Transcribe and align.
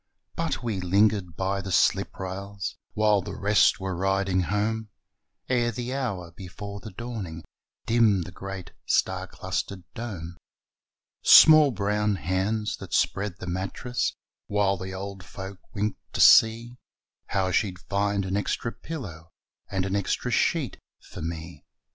But 0.35 0.63
we 0.63 0.79
lingered 0.81 1.35
by 1.37 1.61
the 1.61 1.71
sliprails 1.71 2.75
While 2.93 3.21
the 3.21 3.35
rest 3.35 3.79
were 3.79 3.95
riding 3.95 4.39
home, 4.41 4.89
Ere 5.47 5.69
the 5.71 5.93
hour 5.93 6.31
before 6.31 6.79
the 6.79 6.89
dawning 6.89 7.43
Dimmed 7.85 8.23
the 8.23 8.31
great 8.31 8.71
star 8.87 9.27
clustered 9.27 9.83
dome. 9.93 10.37
Small 11.21 11.69
brown 11.69 12.15
hands 12.15 12.77
that 12.77 12.95
spread 12.95 13.37
the 13.37 13.45
mattress, 13.45 14.15
While 14.47 14.77
the 14.77 14.91
old 14.91 15.23
folk 15.23 15.59
winked 15.75 15.99
to 16.13 16.19
see 16.19 16.77
How 17.27 17.51
she'd 17.51 17.77
find 17.77 18.25
an 18.25 18.35
extra 18.35 18.71
pillow 18.71 19.29
And 19.69 19.85
an 19.85 19.95
extra 19.95 20.31
sheet 20.31 20.79
for 21.11 21.21
me. 21.21 21.63